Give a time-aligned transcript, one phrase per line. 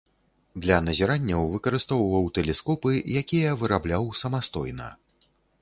[0.63, 4.93] Для назіранняў выкарыстоўваў тэлескопы, якія вырабляў самастойна.